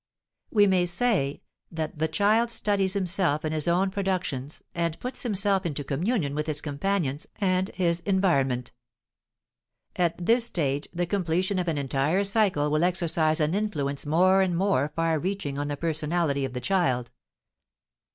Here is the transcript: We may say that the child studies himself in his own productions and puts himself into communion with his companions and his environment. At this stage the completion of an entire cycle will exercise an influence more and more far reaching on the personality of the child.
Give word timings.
We 0.51 0.65
may 0.65 0.87
say 0.87 1.43
that 1.69 1.99
the 1.99 2.07
child 2.07 2.49
studies 2.49 2.93
himself 2.93 3.45
in 3.45 3.51
his 3.51 3.67
own 3.67 3.91
productions 3.91 4.63
and 4.73 4.99
puts 4.99 5.21
himself 5.21 5.63
into 5.63 5.83
communion 5.83 6.33
with 6.33 6.47
his 6.47 6.59
companions 6.59 7.27
and 7.35 7.69
his 7.75 7.99
environment. 7.99 8.71
At 9.95 10.17
this 10.25 10.45
stage 10.45 10.87
the 10.91 11.05
completion 11.05 11.59
of 11.59 11.67
an 11.67 11.77
entire 11.77 12.23
cycle 12.23 12.71
will 12.71 12.83
exercise 12.83 13.39
an 13.39 13.53
influence 13.53 14.03
more 14.03 14.41
and 14.41 14.57
more 14.57 14.91
far 14.95 15.19
reaching 15.19 15.59
on 15.59 15.67
the 15.67 15.77
personality 15.77 16.45
of 16.45 16.53
the 16.53 16.61
child. 16.61 17.11